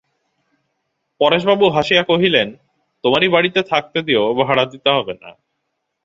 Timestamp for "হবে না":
4.89-5.29